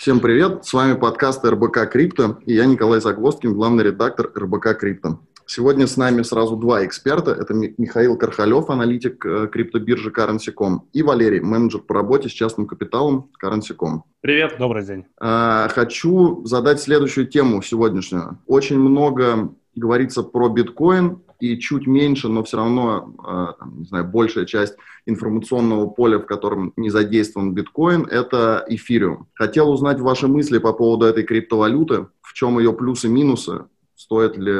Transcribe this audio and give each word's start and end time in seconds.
Всем 0.00 0.20
привет, 0.20 0.64
с 0.64 0.72
вами 0.72 0.94
подкаст 0.94 1.44
РБК 1.44 1.90
Крипто, 1.92 2.38
и 2.46 2.54
я 2.54 2.64
Николай 2.64 3.02
Загвоздкин, 3.02 3.52
главный 3.52 3.84
редактор 3.84 4.32
РБК 4.34 4.78
Крипто. 4.78 5.20
Сегодня 5.44 5.86
с 5.86 5.98
нами 5.98 6.22
сразу 6.22 6.56
два 6.56 6.86
эксперта. 6.86 7.32
Это 7.32 7.52
Михаил 7.52 8.16
Кархалев, 8.16 8.70
аналитик 8.70 9.22
э, 9.26 9.48
криптобиржи 9.48 10.08
Currency.com, 10.08 10.88
и 10.94 11.02
Валерий, 11.02 11.40
менеджер 11.40 11.82
по 11.82 11.96
работе 11.96 12.30
с 12.30 12.32
частным 12.32 12.66
капиталом 12.66 13.30
Currency.com. 13.44 14.04
Привет, 14.22 14.56
добрый 14.58 14.86
день. 14.86 15.04
А, 15.20 15.68
хочу 15.68 16.46
задать 16.46 16.80
следующую 16.80 17.26
тему 17.26 17.60
сегодняшнюю. 17.60 18.38
Очень 18.46 18.78
много 18.78 19.52
говорится 19.74 20.22
про 20.22 20.48
биткоин, 20.48 21.20
и 21.40 21.58
чуть 21.58 21.86
меньше, 21.86 22.28
но 22.28 22.42
все 22.44 22.58
равно, 22.58 23.14
а, 23.24 23.54
не 23.76 23.84
знаю, 23.84 24.04
большая 24.04 24.44
часть 24.44 24.76
информационного 25.06 25.86
поля, 25.86 26.18
в 26.18 26.26
котором 26.26 26.72
не 26.76 26.90
задействован 26.90 27.54
биткоин, 27.54 28.04
это 28.04 28.64
эфириум. 28.68 29.28
Хотел 29.34 29.70
узнать 29.70 30.00
ваши 30.00 30.28
мысли 30.28 30.58
по 30.58 30.72
поводу 30.72 31.06
этой 31.06 31.24
криптовалюты, 31.24 32.06
в 32.22 32.32
чем 32.34 32.58
ее 32.58 32.72
плюсы 32.72 33.08
минусы, 33.08 33.64
стоит 34.00 34.38
ли 34.38 34.52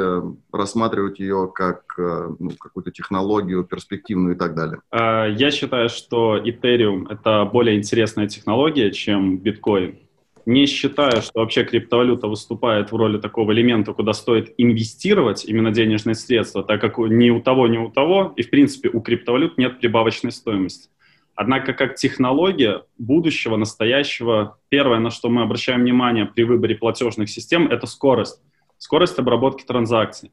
рассматривать 0.53 1.19
ее 1.19 1.51
как 1.53 1.81
э, 1.97 2.29
ну, 2.39 2.51
какую-то 2.59 2.91
технологию 2.91 3.63
перспективную 3.63 4.35
и 4.35 4.37
так 4.37 4.55
далее? 4.55 4.81
А, 4.91 5.25
я 5.25 5.49
считаю, 5.49 5.89
что 5.89 6.37
Ethereum— 6.37 7.07
это 7.09 7.49
более 7.51 7.77
интересная 7.77 8.27
технология, 8.27 8.91
чем 8.91 9.39
биткоин. 9.39 9.97
Не 10.45 10.65
считаю, 10.65 11.21
что 11.21 11.39
вообще 11.39 11.63
криптовалюта 11.63 12.27
выступает 12.27 12.91
в 12.91 12.95
роли 12.95 13.17
такого 13.19 13.51
элемента, 13.51 13.93
куда 13.93 14.13
стоит 14.13 14.53
инвестировать 14.57 15.45
именно 15.45 15.71
денежные 15.71 16.15
средства, 16.15 16.63
так 16.63 16.81
как 16.81 16.97
ни 16.97 17.29
у 17.29 17.41
того, 17.41 17.67
ни 17.67 17.77
у 17.77 17.89
того, 17.89 18.33
и 18.35 18.41
в 18.41 18.49
принципе 18.49 18.89
у 18.89 19.01
криптовалют 19.01 19.57
нет 19.57 19.79
прибавочной 19.79 20.31
стоимости. 20.31 20.89
Однако 21.35 21.73
как 21.73 21.95
технология 21.95 22.83
будущего, 22.97 23.55
настоящего, 23.55 24.57
первое, 24.69 24.99
на 24.99 25.11
что 25.11 25.29
мы 25.29 25.43
обращаем 25.43 25.81
внимание 25.81 26.25
при 26.25 26.43
выборе 26.43 26.75
платежных 26.75 27.29
систем, 27.29 27.67
это 27.67 27.87
скорость 27.87 28.41
скорость 28.81 29.19
обработки 29.19 29.63
транзакций. 29.63 30.31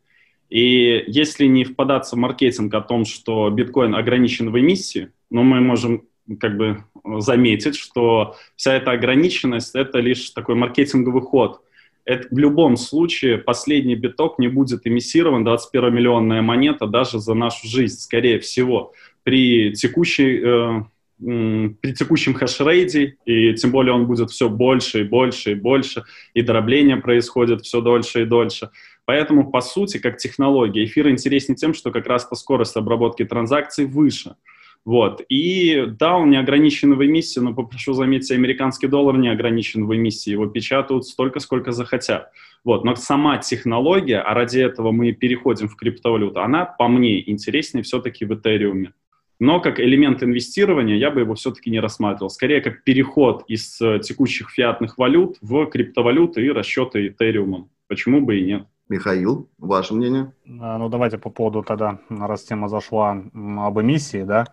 И 0.48 1.04
если 1.06 1.44
не 1.44 1.64
впадаться 1.64 2.16
в 2.16 2.18
маркетинг 2.18 2.72
о 2.74 2.80
том, 2.80 3.04
что 3.04 3.50
биткоин 3.50 3.94
ограничен 3.94 4.50
в 4.50 4.58
эмиссии, 4.58 5.12
но 5.30 5.42
мы 5.42 5.60
можем 5.60 6.04
как 6.40 6.56
бы 6.56 6.84
заметить, 7.18 7.76
что 7.76 8.36
вся 8.56 8.74
эта 8.74 8.92
ограниченность— 8.92 9.72
это 9.74 9.98
лишь 9.98 10.30
такой 10.30 10.54
маркетинговый 10.54 11.22
ход. 11.22 11.60
Это 12.04 12.26
в 12.30 12.38
любом 12.38 12.76
случае 12.76 13.38
последний 13.38 13.94
биток 13.94 14.38
не 14.38 14.48
будет 14.48 14.86
эмиссирован, 14.86 15.46
21-миллионная 15.46 16.40
монета 16.40 16.86
даже 16.86 17.18
за 17.18 17.34
нашу 17.34 17.66
жизнь, 17.68 17.98
скорее 17.98 18.38
всего. 18.40 18.92
При 19.24 19.72
текущей 19.72 20.40
э, 20.42 20.82
при 21.18 21.92
текущем 21.92 22.34
хешрейде, 22.34 23.16
и 23.24 23.52
тем 23.54 23.72
более 23.72 23.92
он 23.92 24.06
будет 24.06 24.30
все 24.30 24.48
больше 24.48 25.00
и 25.00 25.04
больше 25.04 25.52
и 25.52 25.54
больше, 25.54 26.04
и 26.32 26.42
дробление 26.42 26.96
происходит 26.96 27.62
все 27.62 27.80
дольше 27.80 28.22
и 28.22 28.24
дольше. 28.24 28.70
Поэтому, 29.04 29.50
по 29.50 29.60
сути, 29.60 29.98
как 29.98 30.18
технология, 30.18 30.84
эфир 30.84 31.08
интереснее 31.08 31.56
тем, 31.56 31.74
что 31.74 31.90
как 31.90 32.06
раз-то 32.06 32.36
скорость 32.36 32.76
обработки 32.76 33.24
транзакций 33.24 33.86
выше. 33.86 34.36
Вот. 34.84 35.22
И 35.28 35.84
да, 35.98 36.16
он 36.16 36.30
не 36.30 36.38
ограничен 36.38 36.94
в 36.94 37.04
эмиссии, 37.04 37.40
но 37.40 37.54
попрошу 37.54 37.92
заметить, 37.92 38.30
американский 38.30 38.86
доллар 38.86 39.18
не 39.18 39.28
ограничен 39.28 39.86
в 39.86 39.94
эмиссии, 39.94 40.30
его 40.30 40.46
печатают 40.46 41.06
столько, 41.06 41.40
сколько 41.40 41.72
захотят. 41.72 42.30
Вот. 42.64 42.84
Но 42.84 42.94
сама 42.96 43.38
технология, 43.38 44.20
а 44.20 44.34
ради 44.34 44.60
этого 44.60 44.90
мы 44.90 45.12
переходим 45.12 45.68
в 45.68 45.76
криптовалюту, 45.76 46.40
она, 46.40 46.64
по 46.64 46.88
мне, 46.88 47.28
интереснее 47.30 47.82
все-таки 47.82 48.24
в 48.24 48.34
Этериуме. 48.34 48.94
Но 49.40 49.60
как 49.60 49.78
элемент 49.78 50.22
инвестирования 50.22 50.96
я 50.96 51.10
бы 51.10 51.20
его 51.20 51.34
все-таки 51.34 51.70
не 51.70 51.80
рассматривал. 51.80 52.30
Скорее, 52.30 52.60
как 52.60 52.82
переход 52.82 53.44
из 53.46 53.80
э, 53.80 54.00
текущих 54.00 54.50
фиатных 54.50 54.98
валют 54.98 55.36
в 55.40 55.66
криптовалюты 55.66 56.44
и 56.44 56.50
расчеты 56.50 57.08
Этериумом. 57.08 57.70
Почему 57.86 58.20
бы 58.20 58.38
и 58.38 58.44
нет? 58.44 58.66
Михаил, 58.88 59.48
ваше 59.58 59.94
мнение? 59.94 60.32
А, 60.60 60.78
ну, 60.78 60.88
давайте 60.88 61.18
по 61.18 61.30
поводу 61.30 61.62
тогда, 61.62 61.98
раз 62.08 62.44
тема 62.44 62.68
зашла 62.68 63.10
об 63.10 63.80
эмиссии, 63.80 64.22
да, 64.22 64.46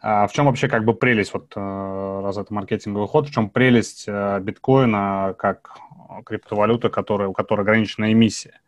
а 0.00 0.26
в 0.26 0.32
чем 0.32 0.46
вообще 0.46 0.68
как 0.68 0.84
бы 0.84 0.94
прелесть, 0.94 1.32
вот 1.32 1.52
э, 1.56 2.20
раз 2.22 2.36
это 2.36 2.52
маркетинговый 2.52 3.08
ход, 3.08 3.28
в 3.28 3.32
чем 3.32 3.48
прелесть 3.50 4.04
э, 4.06 4.40
биткоина 4.40 5.34
как 5.38 5.78
криптовалюты, 6.26 6.88
которая, 6.88 7.28
у 7.28 7.32
которой 7.32 7.62
ограничена 7.62 8.12
эмиссия? 8.12 8.60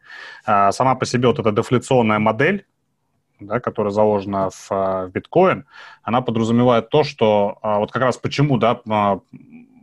А 0.45 0.73
сама 0.73 0.95
по 0.95 1.07
себе 1.07 1.29
вот 1.29 1.39
эта 1.39 1.53
дефляционная 1.53 2.19
модель, 2.19 2.67
да, 3.41 3.61
которая 3.61 3.93
заложена 3.93 4.51
в, 4.51 4.71
в 4.71 5.11
биткоин, 5.13 5.67
она 6.03 6.23
подразумевает 6.23 6.89
то, 6.89 7.05
что 7.05 7.59
а, 7.61 7.79
вот 7.81 7.93
как 7.93 8.03
раз 8.03 8.17
почему, 8.17 8.57
да, 8.57 8.81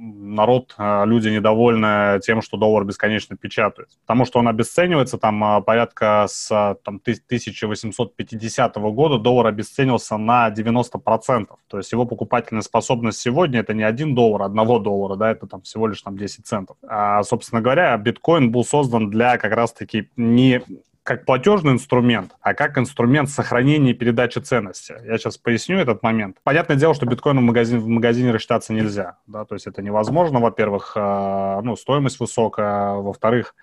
народ, 0.04 0.74
а, 0.78 1.06
люди 1.06 1.30
недовольны 1.30 2.20
тем, 2.22 2.42
что 2.42 2.58
доллар 2.58 2.84
бесконечно 2.84 3.38
печатает. 3.38 3.90
Потому 4.06 4.26
что 4.26 4.40
он 4.40 4.48
обесценивается, 4.48 5.18
там 5.18 5.64
порядка 5.64 6.26
с 6.28 6.48
там, 6.84 6.98
1850 6.98 8.76
года 8.76 9.18
доллар 9.18 9.48
обесценился 9.48 10.18
на 10.18 10.50
90%. 10.50 11.48
То 11.68 11.78
есть 11.78 11.92
его 11.92 12.06
покупательная 12.06 12.62
способность 12.62 13.20
сегодня 13.20 13.62
это 13.62 13.74
не 13.74 13.84
1 13.84 14.16
доллар, 14.16 14.44
одного 14.44 14.80
доллара, 14.80 15.16
да, 15.16 15.32
это 15.32 15.48
там 15.48 15.62
всего 15.62 15.88
лишь 15.88 16.02
там 16.02 16.18
10 16.18 16.46
центов. 16.46 16.78
А, 16.88 17.24
собственно 17.24 17.62
говоря, 17.62 17.98
биткоин 17.98 18.52
был 18.52 18.66
создан 18.66 19.10
для 19.10 19.38
как 19.38 19.54
раз-таки 19.54 20.10
не 20.18 20.62
как 21.04 21.26
платежный 21.26 21.74
инструмент, 21.74 22.32
а 22.40 22.54
как 22.54 22.78
инструмент 22.78 23.30
сохранения 23.30 23.92
и 23.92 23.94
передачи 23.94 24.40
ценности. 24.40 24.96
Я 25.06 25.18
сейчас 25.18 25.38
поясню 25.38 25.78
этот 25.78 26.02
момент. 26.02 26.38
Понятное 26.44 26.78
дело, 26.78 26.94
что 26.94 27.06
биткоин 27.06 27.40
в 27.40 27.42
магазине, 27.42 27.82
в 27.82 27.88
магазине 27.88 28.32
рассчитаться 28.32 28.72
нельзя. 28.72 29.18
Да? 29.28 29.44
То 29.44 29.56
есть 29.56 29.68
это 29.68 29.82
невозможно, 29.82 30.40
во-первых, 30.40 30.94
э, 30.96 31.60
ну, 31.62 31.76
стоимость 31.76 32.22
высокая, 32.22 32.94
во-вторых, 32.94 33.54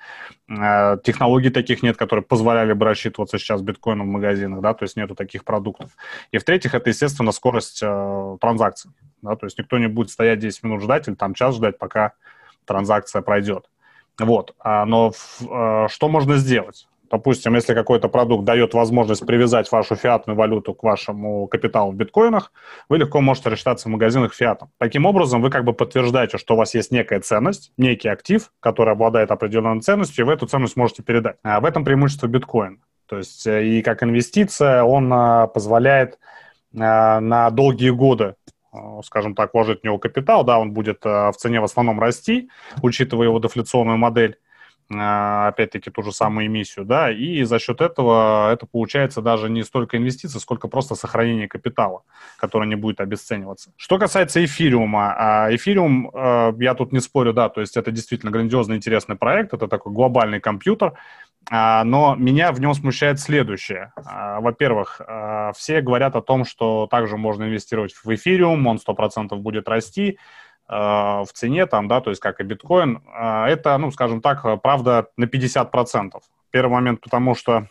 э, 0.50 0.98
технологий 1.02 1.48
таких 1.48 1.82
нет, 1.82 1.96
которые 1.96 2.22
позволяли 2.22 2.74
бы 2.74 2.84
рассчитываться 2.84 3.38
сейчас 3.38 3.62
биткоином 3.62 4.08
в 4.08 4.12
магазинах, 4.12 4.60
да, 4.60 4.74
то 4.74 4.84
есть 4.84 4.96
нету 4.96 5.14
таких 5.14 5.44
продуктов. 5.44 5.92
И 6.32 6.38
в-третьих, 6.38 6.74
это, 6.74 6.90
естественно, 6.90 7.32
скорость 7.32 7.80
э, 7.82 8.36
транзакций. 8.38 8.90
Да? 9.22 9.34
То 9.36 9.46
есть 9.46 9.58
никто 9.58 9.78
не 9.78 9.88
будет 9.88 10.10
стоять 10.10 10.40
10 10.40 10.62
минут 10.64 10.82
ждать 10.82 11.08
или 11.08 11.14
там 11.14 11.32
час 11.32 11.56
ждать, 11.56 11.78
пока 11.78 12.12
транзакция 12.66 13.22
пройдет. 13.22 13.70
Вот. 14.18 14.54
А, 14.58 14.84
но 14.84 15.12
э, 15.40 15.86
что 15.88 16.08
можно 16.10 16.36
сделать? 16.36 16.86
Допустим, 17.10 17.56
если 17.56 17.74
какой-то 17.74 18.08
продукт 18.08 18.44
дает 18.44 18.72
возможность 18.72 19.26
привязать 19.26 19.70
вашу 19.72 19.96
фиатную 19.96 20.36
валюту 20.36 20.74
к 20.74 20.84
вашему 20.84 21.48
капиталу 21.48 21.90
в 21.90 21.96
биткоинах, 21.96 22.52
вы 22.88 22.98
легко 22.98 23.20
можете 23.20 23.48
рассчитаться 23.48 23.88
в 23.88 23.90
магазинах 23.90 24.32
фиатом. 24.32 24.70
Таким 24.78 25.06
образом, 25.06 25.42
вы 25.42 25.50
как 25.50 25.64
бы 25.64 25.72
подтверждаете, 25.72 26.38
что 26.38 26.54
у 26.54 26.56
вас 26.56 26.74
есть 26.74 26.92
некая 26.92 27.20
ценность, 27.20 27.72
некий 27.76 28.08
актив, 28.08 28.52
который 28.60 28.92
обладает 28.92 29.32
определенной 29.32 29.80
ценностью, 29.80 30.24
и 30.24 30.26
вы 30.26 30.34
эту 30.34 30.46
ценность 30.46 30.76
можете 30.76 31.02
передать. 31.02 31.36
А 31.42 31.60
в 31.60 31.64
этом 31.64 31.84
преимущество 31.84 32.28
биткоина. 32.28 32.76
То 33.06 33.18
есть 33.18 33.44
э, 33.44 33.66
и 33.66 33.82
как 33.82 34.04
инвестиция 34.04 34.84
он 34.84 35.12
а, 35.12 35.48
позволяет 35.48 36.20
а, 36.78 37.18
на 37.18 37.50
долгие 37.50 37.90
годы 37.90 38.36
скажем 39.02 39.34
так, 39.34 39.52
вложить 39.52 39.80
в 39.80 39.84
него 39.84 39.98
капитал, 39.98 40.44
да, 40.44 40.60
он 40.60 40.70
будет 40.70 41.04
в 41.04 41.32
цене 41.36 41.60
в 41.60 41.64
основном 41.64 41.98
расти, 41.98 42.50
учитывая 42.82 43.26
его 43.26 43.40
дефляционную 43.40 43.98
модель, 43.98 44.38
опять-таки, 44.90 45.90
ту 45.90 46.02
же 46.02 46.12
самую 46.12 46.46
эмиссию, 46.46 46.84
да, 46.84 47.10
и 47.10 47.44
за 47.44 47.58
счет 47.58 47.80
этого 47.80 48.52
это 48.52 48.66
получается 48.66 49.22
даже 49.22 49.48
не 49.48 49.62
столько 49.62 49.96
инвестиций, 49.96 50.40
сколько 50.40 50.68
просто 50.68 50.94
сохранение 50.94 51.48
капитала, 51.48 52.02
который 52.38 52.66
не 52.66 52.74
будет 52.74 53.00
обесцениваться. 53.00 53.72
Что 53.76 53.98
касается 53.98 54.44
эфириума, 54.44 55.14
а, 55.16 55.54
эфириум, 55.54 56.10
э, 56.12 56.52
я 56.58 56.74
тут 56.74 56.92
не 56.92 57.00
спорю, 57.00 57.32
да, 57.32 57.48
то 57.48 57.60
есть 57.60 57.76
это 57.76 57.92
действительно 57.92 58.32
грандиозный 58.32 58.76
интересный 58.76 59.16
проект, 59.16 59.54
это 59.54 59.68
такой 59.68 59.92
глобальный 59.92 60.40
компьютер, 60.40 60.94
а, 61.50 61.84
но 61.84 62.16
меня 62.16 62.50
в 62.50 62.60
нем 62.60 62.74
смущает 62.74 63.20
следующее. 63.20 63.92
Во-первых, 63.96 65.00
все 65.54 65.80
говорят 65.80 66.16
о 66.16 66.20
том, 66.20 66.44
что 66.44 66.86
также 66.90 67.16
можно 67.16 67.44
инвестировать 67.44 67.94
в 67.94 68.14
эфириум, 68.14 68.66
он 68.66 68.78
100% 68.78 69.36
будет 69.36 69.68
расти, 69.68 70.18
в 70.70 71.28
цене, 71.32 71.66
там, 71.66 71.88
да, 71.88 72.00
то 72.00 72.10
есть 72.10 72.20
как 72.22 72.40
и 72.40 72.44
биткоин, 72.44 73.02
э, 73.06 73.44
это, 73.46 73.76
ну, 73.78 73.90
скажем 73.90 74.20
так, 74.20 74.62
правда 74.62 75.08
на 75.16 75.24
50%. 75.24 76.12
Первый 76.50 76.72
момент, 76.72 77.00
потому 77.00 77.34
что 77.34 77.66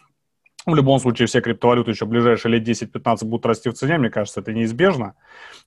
в 0.65 0.75
любом 0.75 0.99
случае 0.99 1.27
все 1.27 1.41
криптовалюты 1.41 1.91
еще 1.91 2.05
в 2.05 2.09
ближайшие 2.09 2.53
лет 2.53 2.67
10-15 2.67 3.25
будут 3.25 3.45
расти 3.45 3.69
в 3.69 3.73
цене, 3.73 3.97
мне 3.97 4.09
кажется, 4.09 4.41
это 4.41 4.53
неизбежно, 4.53 5.15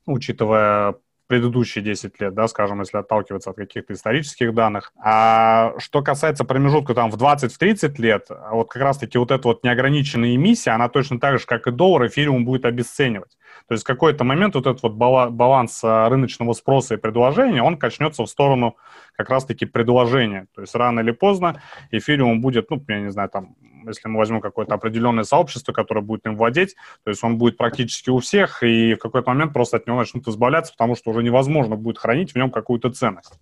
учитывая 0.05 0.95
предыдущие 1.27 1.83
10 1.83 2.19
лет, 2.19 2.33
да, 2.33 2.47
скажем, 2.47 2.79
если 2.79 2.97
отталкиваться 2.97 3.51
от 3.51 3.55
каких-то 3.55 3.93
исторических 3.93 4.53
данных. 4.53 4.91
А 4.97 5.73
что 5.77 6.01
касается 6.01 6.43
промежутка 6.43 6.93
там 6.93 7.09
в 7.09 7.15
20-30 7.15 7.95
лет, 7.99 8.27
вот 8.51 8.69
как 8.69 8.81
раз-таки 8.81 9.17
вот 9.17 9.31
эта 9.31 9.47
вот 9.47 9.63
неограниченная 9.63 10.35
эмиссия, 10.35 10.73
она 10.73 10.89
точно 10.89 11.19
так 11.19 11.39
же, 11.39 11.45
как 11.45 11.67
и 11.67 11.71
доллар, 11.71 12.07
эфириум 12.07 12.45
будет 12.45 12.65
обесценивать. 12.65 13.37
То 13.67 13.73
есть 13.73 13.83
в 13.83 13.87
какой-то 13.87 14.23
момент 14.23 14.55
вот 14.55 14.67
этот 14.67 14.83
вот 14.83 14.93
баланс 14.93 15.81
а, 15.83 16.09
рыночного 16.09 16.53
спроса 16.53 16.95
и 16.95 16.97
предложения, 16.97 17.63
он 17.63 17.77
качнется 17.77 18.23
в 18.23 18.27
сторону 18.27 18.75
как 19.15 19.29
раз-таки 19.29 19.65
предложения. 19.65 20.47
То 20.53 20.61
есть 20.61 20.75
рано 20.75 20.99
или 20.99 21.11
поздно 21.11 21.61
эфириум 21.91 22.41
будет, 22.41 22.69
ну, 22.69 22.83
я 22.87 22.99
не 22.99 23.11
знаю, 23.11 23.29
там, 23.29 23.55
если 23.87 24.07
мы 24.07 24.17
возьмем 24.17 24.41
какое-то 24.41 24.75
определенное 24.75 25.23
сообщество, 25.23 25.73
которое 25.73 26.01
будет 26.01 26.25
им 26.25 26.35
владеть, 26.35 26.75
то 27.03 27.09
есть 27.09 27.23
он 27.23 27.37
будет 27.37 27.57
практически 27.57 28.09
у 28.09 28.19
всех, 28.19 28.63
и 28.63 28.95
в 28.95 28.99
какой-то 28.99 29.29
момент 29.29 29.53
просто 29.53 29.77
от 29.77 29.87
него 29.87 29.97
начнут 29.97 30.27
избавляться, 30.27 30.73
потому 30.73 30.95
что 30.95 31.11
уже 31.11 31.23
невозможно 31.23 31.75
будет 31.75 31.97
хранить 31.97 32.33
в 32.33 32.35
нем 32.35 32.51
какую-то 32.51 32.91
ценность. 32.91 33.39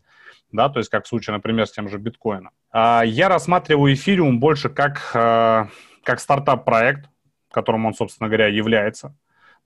да, 0.51 0.69
то 0.69 0.79
есть 0.79 0.89
как 0.89 1.05
в 1.05 1.07
случае, 1.07 1.35
например, 1.35 1.65
с 1.65 1.71
тем 1.71 1.87
же 1.87 1.97
биткоином. 1.97 2.51
А, 2.71 3.03
я 3.05 3.29
рассматриваю 3.29 3.93
эфириум 3.93 4.39
больше 4.39 4.69
как, 4.69 5.11
э, 5.13 5.65
как 6.03 6.19
стартап-проект, 6.19 7.09
которым 7.51 7.85
он, 7.85 7.93
собственно 7.93 8.27
говоря, 8.27 8.47
является. 8.47 9.15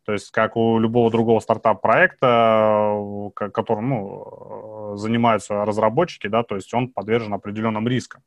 То 0.05 0.13
есть, 0.13 0.31
как 0.31 0.55
у 0.55 0.77
любого 0.77 1.09
другого 1.09 1.39
стартап-проекта, 1.39 3.31
которым 3.33 3.89
ну, 3.89 4.93
занимаются 4.97 5.65
разработчики, 5.65 6.27
да, 6.27 6.43
то 6.43 6.55
есть 6.55 6.73
он 6.73 6.89
подвержен 6.89 7.33
определенным 7.33 7.87
рискам. 7.87 8.21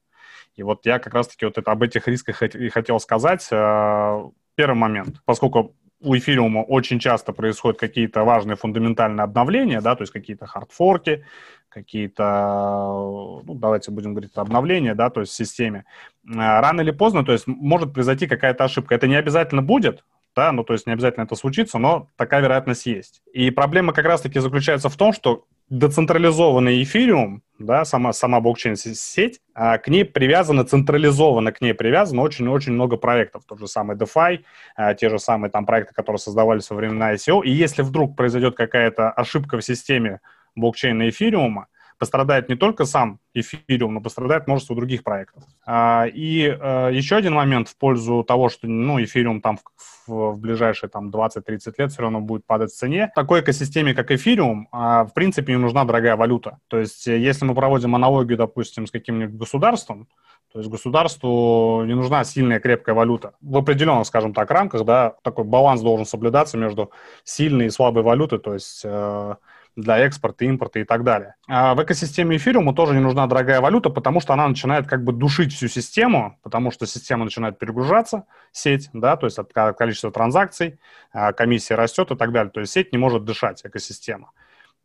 И 0.56 0.62
вот 0.64 0.84
я 0.86 0.98
как 0.98 1.14
раз-таки 1.14 1.44
вот 1.44 1.56
это, 1.56 1.70
об 1.70 1.82
этих 1.84 2.08
рисках 2.08 2.42
и 2.42 2.68
хотел 2.68 2.98
сказать. 2.98 3.46
Э, 3.52 4.24
первый 4.56 4.74
момент, 4.74 5.22
поскольку 5.24 5.76
у 6.00 6.16
эфириума 6.16 6.60
очень 6.60 6.98
часто 6.98 7.32
происходят 7.32 7.78
какие-то 7.78 8.24
важные 8.24 8.56
фундаментальные 8.56 9.24
обновления, 9.24 9.80
да, 9.80 9.94
то 9.94 10.02
есть 10.02 10.12
какие-то 10.12 10.46
хардфорки, 10.46 11.24
какие-то, 11.68 13.42
ну, 13.44 13.54
давайте 13.54 13.90
будем 13.92 14.14
говорить, 14.14 14.32
обновления, 14.34 14.94
да, 14.94 15.10
то 15.10 15.20
есть 15.20 15.32
в 15.32 15.36
системе. 15.36 15.84
Э, 16.26 16.60
рано 16.60 16.80
или 16.80 16.90
поздно, 16.90 17.24
то 17.24 17.32
есть 17.32 17.46
может 17.46 17.94
произойти 17.94 18.26
какая-то 18.26 18.64
ошибка. 18.64 18.96
Это 18.96 19.06
не 19.06 19.16
обязательно 19.16 19.62
будет, 19.62 20.04
да, 20.38 20.52
ну, 20.52 20.62
то 20.62 20.72
есть 20.72 20.86
не 20.86 20.92
обязательно 20.92 21.24
это 21.24 21.34
случится, 21.34 21.78
но 21.78 22.06
такая 22.14 22.40
вероятность 22.40 22.86
есть. 22.86 23.22
И 23.32 23.50
проблема 23.50 23.92
как 23.92 24.04
раз-таки 24.04 24.38
заключается 24.38 24.88
в 24.88 24.96
том, 24.96 25.12
что 25.12 25.46
децентрализованный 25.68 26.80
эфириум, 26.80 27.42
да, 27.58 27.84
сама, 27.84 28.12
сама 28.12 28.38
блокчейн-сеть, 28.38 29.40
а, 29.52 29.78
к 29.78 29.88
ней 29.88 30.04
привязано, 30.04 30.64
централизованно 30.64 31.50
к 31.50 31.60
ней 31.60 31.74
привязано 31.74 32.22
очень-очень 32.22 32.72
много 32.72 32.96
проектов. 32.96 33.42
Тот 33.48 33.58
же 33.58 33.66
самый 33.66 33.96
DeFi, 33.96 34.44
а, 34.76 34.94
те 34.94 35.10
же 35.10 35.18
самые 35.18 35.50
там 35.50 35.66
проекты, 35.66 35.92
которые 35.92 36.20
создавались 36.20 36.70
во 36.70 36.76
времена 36.76 37.14
ICO. 37.14 37.42
И 37.42 37.50
если 37.50 37.82
вдруг 37.82 38.14
произойдет 38.14 38.54
какая-то 38.54 39.10
ошибка 39.10 39.58
в 39.58 39.64
системе 39.64 40.20
блокчейна 40.54 41.08
эфириума, 41.08 41.66
пострадает 41.98 42.48
не 42.48 42.54
только 42.54 42.84
сам 42.84 43.18
эфириум, 43.34 43.94
но 43.94 44.00
пострадает 44.00 44.46
множество 44.46 44.76
других 44.76 45.02
проектов. 45.02 45.42
А, 45.66 46.06
и 46.06 46.44
э, 46.48 46.90
еще 46.92 47.16
один 47.16 47.34
момент 47.34 47.68
в 47.68 47.76
пользу 47.76 48.22
того, 48.22 48.48
что 48.48 48.66
ну, 48.66 49.02
эфириум 49.02 49.40
там 49.40 49.58
в, 50.06 50.34
в 50.34 50.38
ближайшие 50.38 50.88
там 50.88 51.10
20-30 51.10 51.74
лет 51.78 51.92
все 51.92 52.02
равно 52.02 52.20
будет 52.20 52.46
падать 52.46 52.70
в 52.70 52.76
цене. 52.76 53.08
В 53.12 53.14
такой 53.14 53.40
экосистеме, 53.40 53.94
как 53.94 54.10
эфириум, 54.10 54.68
а, 54.70 55.04
в 55.04 55.12
принципе, 55.12 55.52
не 55.52 55.58
нужна 55.58 55.84
дорогая 55.84 56.16
валюта. 56.16 56.58
То 56.68 56.78
есть, 56.78 57.06
э, 57.08 57.18
если 57.18 57.44
мы 57.44 57.54
проводим 57.54 57.94
аналогию, 57.94 58.38
допустим, 58.38 58.86
с 58.86 58.90
каким-нибудь 58.90 59.36
государством, 59.36 60.08
то 60.52 60.60
есть 60.60 60.70
государству 60.70 61.84
не 61.84 61.94
нужна 61.94 62.24
сильная 62.24 62.58
крепкая 62.58 62.94
валюта. 62.94 63.34
В 63.42 63.58
определенных, 63.58 64.06
скажем 64.06 64.32
так, 64.32 64.50
рамках, 64.50 64.84
да, 64.84 65.14
такой 65.22 65.44
баланс 65.44 65.82
должен 65.82 66.06
соблюдаться 66.06 66.56
между 66.56 66.90
сильной 67.22 67.66
и 67.66 67.70
слабой 67.70 68.02
валютой, 68.02 68.38
то 68.38 68.54
есть 68.54 68.80
э, 68.82 69.34
для 69.78 69.98
экспорта, 69.98 70.44
импорта 70.44 70.80
и 70.80 70.84
так 70.84 71.04
далее. 71.04 71.36
А 71.46 71.74
в 71.74 71.82
экосистеме 71.82 72.36
эфириума 72.36 72.74
тоже 72.74 72.94
не 72.94 73.00
нужна 73.00 73.26
дорогая 73.28 73.60
валюта, 73.60 73.90
потому 73.90 74.20
что 74.20 74.32
она 74.32 74.48
начинает 74.48 74.88
как 74.88 75.04
бы 75.04 75.12
душить 75.12 75.54
всю 75.54 75.68
систему, 75.68 76.36
потому 76.42 76.72
что 76.72 76.84
система 76.84 77.24
начинает 77.24 77.58
перегружаться, 77.58 78.24
сеть, 78.50 78.90
да, 78.92 79.16
то 79.16 79.26
есть 79.26 79.38
от 79.38 79.52
количества 79.52 80.10
транзакций, 80.10 80.80
а, 81.12 81.32
комиссия 81.32 81.76
растет 81.76 82.10
и 82.10 82.16
так 82.16 82.32
далее. 82.32 82.50
То 82.50 82.60
есть 82.60 82.72
сеть 82.72 82.92
не 82.92 82.98
может 82.98 83.24
дышать, 83.24 83.64
экосистема. 83.64 84.32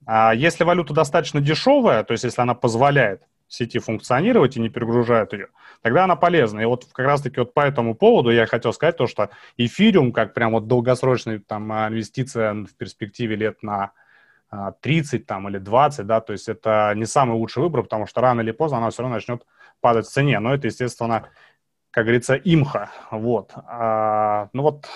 А 0.05 0.33
если 0.35 0.63
валюта 0.63 0.93
достаточно 0.93 1.41
дешевая, 1.41 2.03
то 2.03 2.11
есть 2.11 2.23
если 2.23 2.41
она 2.41 2.53
позволяет 2.53 3.23
сети 3.47 3.79
функционировать 3.79 4.57
и 4.57 4.59
не 4.59 4.69
перегружает 4.69 5.33
ее, 5.33 5.47
тогда 5.81 6.03
она 6.03 6.15
полезна. 6.15 6.59
И 6.59 6.65
вот 6.65 6.85
как 6.91 7.05
раз-таки 7.05 7.39
вот 7.39 7.53
по 7.53 7.61
этому 7.61 7.95
поводу 7.95 8.29
я 8.29 8.45
хотел 8.45 8.73
сказать 8.73 8.97
то, 8.97 9.07
что 9.07 9.29
эфириум, 9.57 10.11
как 10.11 10.35
прям 10.35 10.51
вот 10.51 10.67
долгосрочная 10.67 11.39
там 11.39 11.71
инвестиция 11.71 12.53
в 12.53 12.75
перспективе 12.77 13.35
лет 13.35 13.63
на 13.63 13.91
30 14.81 15.21
а, 15.21 15.25
там, 15.25 15.49
или 15.49 15.57
20, 15.57 16.05
да, 16.05 16.21
то 16.21 16.33
есть 16.33 16.49
это 16.49 16.93
не 16.95 17.05
самый 17.05 17.37
лучший 17.37 17.63
выбор, 17.63 17.83
потому 17.83 18.07
что 18.07 18.21
рано 18.21 18.41
или 18.41 18.51
поздно 18.51 18.77
она 18.79 18.89
все 18.89 19.01
равно 19.01 19.15
начнет 19.15 19.45
падать 19.81 20.05
в 20.05 20.11
цене, 20.11 20.39
но 20.39 20.53
это, 20.53 20.67
естественно, 20.67 21.29
как 21.91 22.05
говорится, 22.05 22.35
имха, 22.35 22.89
вот. 23.11 23.51
А, 23.55 24.49
ну 24.53 24.63
вот 24.63 24.87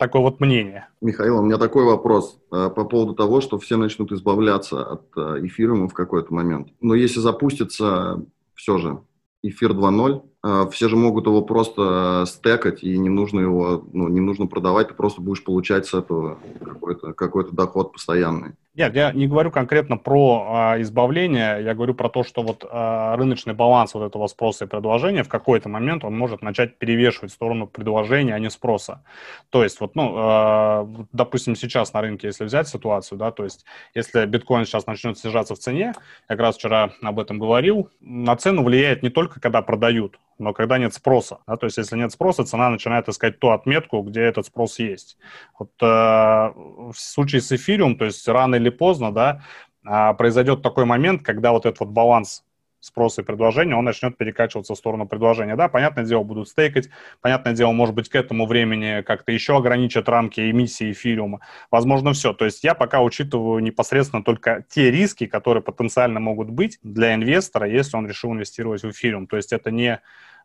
такое 0.00 0.22
вот 0.22 0.40
мнение. 0.40 0.88
Михаил, 1.00 1.38
у 1.38 1.42
меня 1.42 1.58
такой 1.58 1.84
вопрос 1.84 2.40
а, 2.50 2.70
по 2.70 2.84
поводу 2.84 3.14
того, 3.14 3.40
что 3.40 3.58
все 3.58 3.76
начнут 3.76 4.10
избавляться 4.12 4.82
от 4.82 5.02
а, 5.16 5.36
эфириума 5.46 5.88
в 5.88 5.94
какой-то 5.94 6.32
момент. 6.32 6.68
Но 6.80 6.94
если 6.94 7.20
запустится 7.20 8.24
все 8.54 8.78
же 8.78 9.02
эфир 9.42 9.72
2.0, 9.72 10.22
а, 10.42 10.68
все 10.70 10.88
же 10.88 10.96
могут 10.96 11.26
его 11.26 11.42
просто 11.42 12.24
стекать, 12.26 12.82
и 12.82 12.96
не 12.96 13.10
нужно 13.10 13.40
его, 13.40 13.86
ну, 13.92 14.08
не 14.08 14.20
нужно 14.20 14.46
продавать, 14.46 14.88
ты 14.88 14.94
просто 14.94 15.20
будешь 15.20 15.44
получать 15.44 15.86
с 15.86 15.92
этого 15.92 16.38
какой-то 16.64 17.12
какой 17.12 17.50
доход 17.52 17.92
постоянный. 17.92 18.54
Нет, 18.80 18.96
я 18.96 19.12
не 19.12 19.26
говорю 19.26 19.50
конкретно 19.50 19.98
про 19.98 20.46
а, 20.48 20.80
избавление, 20.80 21.62
я 21.62 21.74
говорю 21.74 21.92
про 21.92 22.08
то, 22.08 22.24
что 22.24 22.42
вот 22.42 22.64
а, 22.66 23.14
рыночный 23.14 23.52
баланс 23.52 23.92
вот 23.92 24.04
этого 24.04 24.26
спроса 24.26 24.64
и 24.64 24.68
предложения 24.68 25.22
в 25.22 25.28
какой-то 25.28 25.68
момент 25.68 26.02
он 26.02 26.16
может 26.16 26.40
начать 26.40 26.78
перевешивать 26.78 27.30
в 27.30 27.34
сторону 27.34 27.66
предложения, 27.66 28.34
а 28.34 28.38
не 28.38 28.48
спроса. 28.48 29.04
То 29.50 29.62
есть 29.62 29.80
вот, 29.80 29.96
ну, 29.96 30.14
а, 30.16 30.88
допустим, 31.12 31.56
сейчас 31.56 31.92
на 31.92 32.00
рынке, 32.00 32.28
если 32.28 32.44
взять 32.44 32.68
ситуацию, 32.68 33.18
да, 33.18 33.30
то 33.32 33.44
есть 33.44 33.66
если 33.94 34.24
биткоин 34.24 34.64
сейчас 34.64 34.86
начнет 34.86 35.18
снижаться 35.18 35.54
в 35.54 35.58
цене, 35.58 35.92
я 36.30 36.36
как 36.36 36.40
раз 36.40 36.56
вчера 36.56 36.92
об 37.02 37.20
этом 37.20 37.38
говорил, 37.38 37.90
на 38.00 38.34
цену 38.36 38.64
влияет 38.64 39.02
не 39.02 39.10
только 39.10 39.40
когда 39.40 39.60
продают, 39.60 40.18
но 40.40 40.54
когда 40.54 40.78
нет 40.78 40.94
спроса. 40.94 41.38
Да, 41.46 41.56
то 41.56 41.66
есть 41.66 41.76
если 41.76 41.96
нет 41.96 42.12
спроса, 42.12 42.44
цена 42.44 42.70
начинает 42.70 43.08
искать 43.08 43.38
ту 43.38 43.50
отметку, 43.50 44.00
где 44.02 44.22
этот 44.22 44.46
спрос 44.46 44.78
есть. 44.78 45.18
Вот 45.58 45.70
э, 45.82 45.84
в 45.86 46.94
случае 46.94 47.42
с 47.42 47.52
эфириум, 47.52 47.96
то 47.96 48.06
есть 48.06 48.26
рано 48.26 48.54
или 48.54 48.69
поздно, 48.70 49.12
да, 49.12 49.42
э, 49.84 50.14
произойдет 50.14 50.62
такой 50.62 50.84
момент, 50.84 51.22
когда 51.22 51.52
вот 51.52 51.66
этот 51.66 51.80
вот 51.80 51.88
баланс 51.90 52.44
спроса 52.80 53.20
и 53.20 53.24
предложения, 53.24 53.76
он 53.76 53.84
начнет 53.84 54.16
перекачиваться 54.16 54.74
в 54.74 54.78
сторону 54.78 55.06
предложения. 55.06 55.54
Да, 55.54 55.68
понятное 55.68 56.04
дело, 56.04 56.22
будут 56.22 56.48
стейкать, 56.48 56.88
понятное 57.20 57.52
дело, 57.52 57.72
может 57.72 57.94
быть, 57.94 58.08
к 58.08 58.14
этому 58.14 58.46
времени 58.46 59.02
как-то 59.02 59.32
еще 59.32 59.56
ограничат 59.56 60.08
рамки 60.08 60.50
эмиссии 60.50 60.92
эфириума. 60.92 61.40
Возможно, 61.70 62.12
все. 62.12 62.32
То 62.32 62.46
есть 62.46 62.64
я 62.64 62.74
пока 62.74 63.02
учитываю 63.02 63.62
непосредственно 63.62 64.24
только 64.24 64.64
те 64.68 64.90
риски, 64.90 65.26
которые 65.26 65.62
потенциально 65.62 66.20
могут 66.20 66.50
быть 66.50 66.78
для 66.82 67.14
инвестора, 67.14 67.68
если 67.68 67.96
он 67.96 68.08
решил 68.08 68.32
инвестировать 68.32 68.82
в 68.82 68.90
эфириум. 68.90 69.26
То 69.26 69.36
есть 69.36 69.52
это 69.52 69.70
не 69.70 69.90
а, 69.94 70.00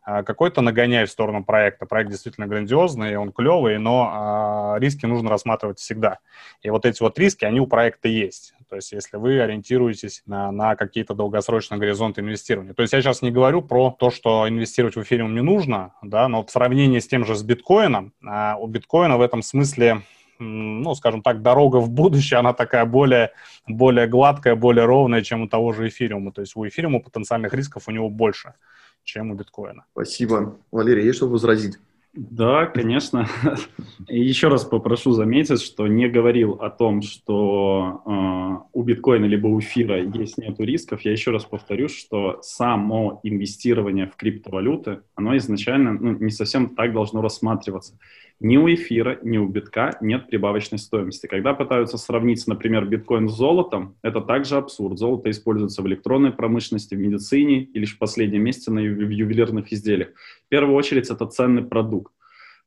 какой-то 0.06 0.60
нагоняй 0.60 1.04
в 1.06 1.10
сторону 1.10 1.44
проекта. 1.44 1.84
Проект 1.84 2.10
действительно 2.10 2.46
грандиозный, 2.46 3.16
он 3.16 3.32
клевый, 3.32 3.78
но 3.78 4.10
а, 4.12 4.76
риски 4.78 5.04
нужно 5.04 5.30
рассматривать 5.30 5.80
всегда. 5.80 6.18
И 6.62 6.70
вот 6.70 6.86
эти 6.86 7.02
вот 7.02 7.18
риски, 7.18 7.44
они 7.44 7.58
у 7.58 7.66
проекта 7.66 8.08
есть. 8.08 8.54
То 8.68 8.76
есть 8.76 8.92
если 8.92 9.16
вы 9.16 9.40
ориентируетесь 9.40 10.22
на, 10.26 10.52
на 10.52 10.76
какие-то 10.76 11.14
долгосрочные 11.14 11.78
горизонты 11.78 12.20
инвестирования. 12.20 12.72
То 12.72 12.82
есть 12.82 12.92
я 12.92 13.02
сейчас 13.02 13.20
не 13.22 13.32
говорю 13.32 13.62
про 13.62 13.90
то, 13.90 14.10
что 14.10 14.48
инвестировать 14.48 14.94
в 14.94 15.02
эфириум 15.02 15.34
не 15.34 15.42
нужно, 15.42 15.94
да, 16.02 16.28
но 16.28 16.44
в 16.44 16.50
сравнении 16.50 17.00
с 17.00 17.08
тем 17.08 17.24
же 17.24 17.34
с 17.34 17.42
биткоином, 17.42 18.12
а, 18.24 18.56
у 18.58 18.68
биткоина 18.68 19.16
в 19.16 19.20
этом 19.20 19.42
смысле 19.42 20.02
ну, 20.38 20.94
скажем 20.94 21.22
так, 21.22 21.42
дорога 21.42 21.76
в 21.76 21.90
будущее, 21.90 22.38
она 22.38 22.52
такая 22.52 22.84
более, 22.84 23.32
более 23.66 24.06
гладкая, 24.06 24.54
более 24.56 24.84
ровная, 24.84 25.22
чем 25.22 25.42
у 25.42 25.48
того 25.48 25.72
же 25.72 25.88
эфириума. 25.88 26.32
То 26.32 26.40
есть 26.40 26.56
у 26.56 26.66
эфириума 26.66 27.00
потенциальных 27.00 27.54
рисков 27.54 27.88
у 27.88 27.90
него 27.90 28.08
больше 28.10 28.54
чем 29.06 29.30
у 29.30 29.34
биткоина. 29.34 29.84
Спасибо. 29.92 30.58
Валерий, 30.70 31.04
есть 31.04 31.18
что 31.18 31.28
возразить? 31.28 31.78
Да, 32.12 32.64
конечно. 32.66 33.28
И 34.08 34.18
еще 34.18 34.48
раз 34.48 34.64
попрошу 34.64 35.12
заметить, 35.12 35.60
что 35.60 35.86
не 35.86 36.08
говорил 36.08 36.52
о 36.52 36.70
том, 36.70 37.02
что 37.02 38.02
э, 38.06 38.68
у 38.72 38.82
биткоина 38.82 39.26
либо 39.26 39.48
у 39.48 39.60
эфира 39.60 40.02
есть 40.02 40.38
нету 40.38 40.64
рисков. 40.64 41.02
Я 41.02 41.12
еще 41.12 41.30
раз 41.30 41.44
повторю, 41.44 41.88
что 41.88 42.40
само 42.42 43.20
инвестирование 43.22 44.06
в 44.06 44.16
криптовалюты, 44.16 45.00
оно 45.14 45.36
изначально 45.36 45.92
ну, 45.92 46.12
не 46.18 46.30
совсем 46.30 46.74
так 46.74 46.94
должно 46.94 47.20
рассматриваться. 47.20 47.98
Ни 48.38 48.58
у 48.58 48.68
эфира, 48.68 49.18
ни 49.22 49.38
у 49.38 49.48
битка 49.48 49.96
нет 50.02 50.28
прибавочной 50.28 50.78
стоимости. 50.78 51.26
Когда 51.26 51.54
пытаются 51.54 51.96
сравнить, 51.96 52.46
например, 52.46 52.84
биткоин 52.84 53.30
с 53.30 53.34
золотом, 53.34 53.96
это 54.02 54.20
также 54.20 54.56
абсурд. 54.56 54.98
Золото 54.98 55.30
используется 55.30 55.80
в 55.80 55.86
электронной 55.86 56.32
промышленности, 56.32 56.94
в 56.94 56.98
медицине 56.98 57.62
и 57.62 57.78
лишь 57.78 57.94
в 57.94 57.98
последнем 57.98 58.42
месяце 58.42 58.70
на 58.70 58.80
в 58.82 59.10
ювелирных 59.10 59.72
изделиях. 59.72 60.10
В 60.46 60.48
первую 60.50 60.76
очередь 60.76 61.08
это 61.08 61.24
ценный 61.26 61.62
продукт. 61.62 62.12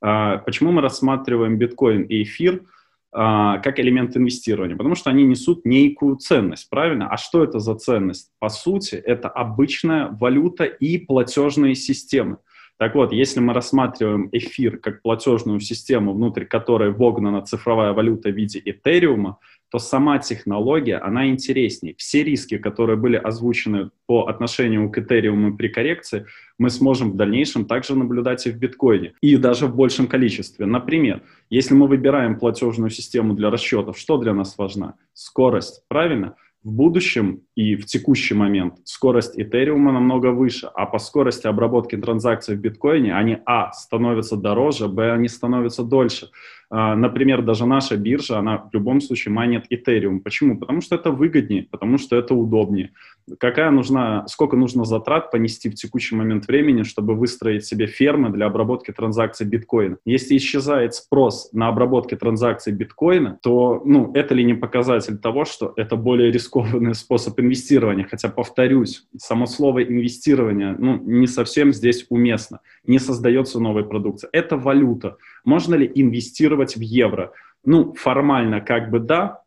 А, 0.02 0.38
почему 0.38 0.72
мы 0.72 0.82
рассматриваем 0.82 1.60
биткоин 1.60 2.02
и 2.02 2.24
эфир 2.24 2.64
а, 3.12 3.60
как 3.60 3.80
элемент 3.80 4.18
инвестирования? 4.18 4.76
Потому 4.76 4.96
что 4.96 5.12
они 5.12 5.24
несут 5.24 5.66
некую 5.66 6.16
ценность, 6.16 6.68
правильно? 6.72 7.10
А 7.10 7.18
что 7.18 7.44
это 7.44 7.60
за 7.60 7.76
ценность? 7.76 8.32
По 8.40 8.50
сути, 8.50 8.96
это 8.96 9.30
обычная 9.30 10.10
валюта 10.20 10.64
и 10.64 10.98
платежные 10.98 11.76
системы. 11.76 12.38
Так 12.80 12.96
вот, 12.96 13.12
если 13.12 13.42
мы 13.42 13.54
рассматриваем 13.54 14.30
эфир 14.32 14.78
как 14.78 15.02
платежную 15.02 15.60
систему, 15.60 16.14
внутрь 16.14 16.46
которой 16.46 16.92
вогнана 16.92 17.42
цифровая 17.42 17.92
валюта 17.92 18.30
в 18.30 18.36
виде 18.36 18.62
Этериума, 18.64 19.38
то 19.70 19.80
сама 19.80 20.18
технология, 20.20 20.96
она 20.96 21.28
интереснее. 21.28 21.94
Все 21.98 22.24
риски, 22.24 22.58
которые 22.58 22.96
были 22.96 23.18
озвучены 23.18 23.92
по 24.08 24.28
отношению 24.28 24.90
к 24.90 24.98
Этериуму 24.98 25.58
при 25.58 25.68
коррекции, 25.68 26.26
мы 26.58 26.70
сможем 26.70 27.12
в 27.12 27.16
дальнейшем 27.18 27.66
также 27.66 27.96
наблюдать 27.96 28.48
и 28.48 28.52
в 28.52 28.58
биткоине, 28.58 29.14
и 29.20 29.36
даже 29.36 29.68
в 29.68 29.76
большем 29.76 30.08
количестве. 30.08 30.66
Например, 30.66 31.22
если 31.50 31.74
мы 31.74 31.86
выбираем 31.86 32.40
платежную 32.40 32.92
систему 32.92 33.34
для 33.34 33.50
расчетов, 33.50 33.98
что 33.98 34.18
для 34.18 34.34
нас 34.34 34.58
важна? 34.58 34.96
Скорость, 35.14 35.84
правильно? 35.90 36.36
В 36.62 36.74
будущем 36.74 37.44
и 37.56 37.76
в 37.76 37.86
текущий 37.86 38.34
момент 38.34 38.80
скорость 38.84 39.40
Этериума 39.40 39.94
намного 39.94 40.32
выше, 40.32 40.70
а 40.74 40.86
по 40.86 41.00
скорости 41.00 41.48
обработки 41.48 41.96
транзакций 41.96 42.58
в 42.58 42.60
биткоине 42.60 43.16
они, 43.16 43.38
а, 43.46 43.72
становятся 43.72 44.36
дороже, 44.36 44.90
б, 44.90 45.14
они 45.14 45.30
становятся 45.30 45.84
дольше. 45.84 46.30
А, 46.70 46.96
например, 46.96 47.42
даже 47.42 47.66
наша 47.66 47.98
биржа, 47.98 48.38
она 48.38 48.58
в 48.58 48.74
любом 48.74 49.02
случае 49.02 49.34
майнит 49.34 49.66
Ethereum. 49.72 50.20
Почему? 50.20 50.58
Потому 50.58 50.82
что 50.82 50.96
это 50.96 51.12
выгоднее, 51.12 51.68
потому 51.70 51.98
что 51.98 52.16
это 52.16 52.36
удобнее. 52.36 52.92
Какая 53.40 53.72
нужна, 53.72 54.28
сколько 54.28 54.56
нужно 54.56 54.86
затрат 54.86 55.32
понести 55.32 55.70
в 55.70 55.76
текущий 55.76 56.16
момент 56.16 56.48
времени, 56.48 56.84
чтобы 56.84 57.16
выстроить 57.16 57.66
себе 57.66 57.88
фермы 57.88 58.30
для 58.30 58.46
обработки 58.46 58.92
транзакций 58.92 59.48
биткоина? 59.48 59.98
Если 60.06 60.38
исчезает 60.38 60.94
спрос 60.94 61.50
на 61.54 61.68
обработке 61.68 62.16
транзакций 62.16 62.74
биткоина, 62.74 63.40
то 63.42 63.82
ну, 63.86 64.12
это 64.14 64.36
ли 64.36 64.44
не 64.44 64.54
показатель 64.54 65.18
того, 65.18 65.46
что 65.46 65.74
это 65.76 65.96
более 65.96 66.32
рискованный 66.32 66.94
способ 66.96 67.40
инвестирования? 67.40 68.08
Хотя, 68.10 68.30
повторюсь, 68.30 69.08
само 69.18 69.48
слово 69.48 69.84
инвестирование 69.84 70.76
ну, 70.78 71.00
не 71.04 71.28
совсем 71.28 71.74
здесь 71.74 72.06
уместно. 72.10 72.62
Не 72.86 73.00
создается 73.00 73.60
новой 73.60 73.86
продукции. 73.86 74.30
Это 74.32 74.58
валюта. 74.58 75.18
Можно 75.46 75.76
ли 75.76 75.92
инвестировать 75.94 76.76
в 76.76 76.82
евро? 76.82 77.34
Ну, 77.64 77.94
формально 77.94 78.62
как 78.62 78.90
бы 78.90 79.00
да, 79.00 79.44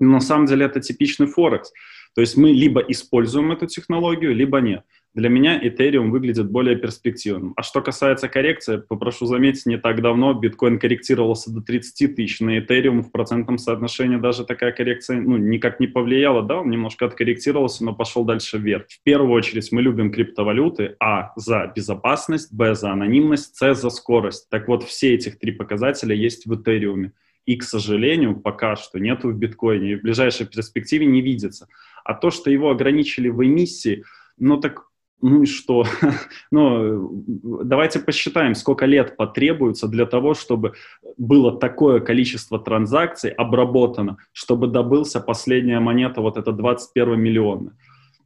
но 0.00 0.14
на 0.14 0.20
самом 0.20 0.46
деле 0.46 0.66
это 0.66 0.80
типичный 0.80 1.26
Форекс. 1.26 1.72
То 2.14 2.20
есть 2.20 2.36
мы 2.36 2.50
либо 2.50 2.80
используем 2.80 3.52
эту 3.52 3.66
технологию, 3.66 4.34
либо 4.34 4.60
нет. 4.60 4.84
Для 5.14 5.28
меня 5.28 5.60
Ethereum 5.62 6.08
выглядит 6.10 6.50
более 6.50 6.74
перспективным. 6.76 7.52
А 7.56 7.62
что 7.62 7.82
касается 7.82 8.28
коррекции, 8.28 8.78
попрошу 8.78 9.26
заметить, 9.26 9.66
не 9.66 9.76
так 9.76 10.00
давно 10.00 10.32
биткоин 10.32 10.78
корректировался 10.78 11.52
до 11.52 11.60
30 11.60 12.16
тысяч. 12.16 12.40
На 12.40 12.58
Ethereum 12.58 13.02
в 13.02 13.12
процентном 13.12 13.58
соотношении 13.58 14.16
даже 14.16 14.46
такая 14.46 14.72
коррекция 14.72 15.20
ну, 15.20 15.36
никак 15.36 15.80
не 15.80 15.86
повлияла. 15.86 16.42
Да, 16.42 16.60
он 16.60 16.70
немножко 16.70 17.04
откорректировался, 17.04 17.84
но 17.84 17.94
пошел 17.94 18.24
дальше 18.24 18.56
вверх. 18.56 18.86
В 18.88 19.02
первую 19.02 19.32
очередь 19.32 19.70
мы 19.70 19.82
любим 19.82 20.10
криптовалюты. 20.10 20.96
А 20.98 21.32
за 21.36 21.70
безопасность, 21.76 22.50
Б 22.50 22.74
за 22.74 22.92
анонимность, 22.92 23.54
С 23.56 23.74
за 23.74 23.90
скорость. 23.90 24.48
Так 24.48 24.66
вот, 24.66 24.82
все 24.82 25.14
этих 25.14 25.38
три 25.38 25.52
показателя 25.52 26.14
есть 26.14 26.46
в 26.46 26.52
Ethereum. 26.54 27.10
И, 27.44 27.56
к 27.56 27.64
сожалению, 27.64 28.40
пока 28.40 28.76
что 28.76 28.98
нету 28.98 29.28
в 29.28 29.34
биткоине. 29.34 29.92
И 29.92 29.96
в 29.96 30.02
ближайшей 30.02 30.46
перспективе 30.46 31.04
не 31.04 31.20
видится. 31.20 31.68
А 32.02 32.14
то, 32.14 32.30
что 32.30 32.50
его 32.50 32.70
ограничили 32.70 33.28
в 33.28 33.44
эмиссии, 33.44 34.04
ну 34.38 34.58
так 34.58 34.84
ну 35.22 35.42
и 35.42 35.46
что? 35.46 35.84
ну, 36.50 37.24
давайте 37.64 38.00
посчитаем, 38.00 38.54
сколько 38.54 38.86
лет 38.86 39.16
потребуется 39.16 39.86
для 39.88 40.04
того, 40.04 40.34
чтобы 40.34 40.74
было 41.16 41.58
такое 41.58 42.00
количество 42.00 42.58
транзакций 42.58 43.30
обработано, 43.30 44.18
чтобы 44.32 44.66
добылся 44.66 45.20
последняя 45.20 45.80
монета, 45.80 46.20
вот 46.20 46.36
это 46.36 46.52
21 46.52 47.20
миллиона. 47.20 47.76